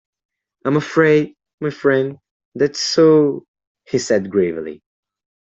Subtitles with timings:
[0.65, 2.17] "I am afraid, my friend,
[2.55, 3.45] that is so,"
[3.87, 4.81] he said gravely.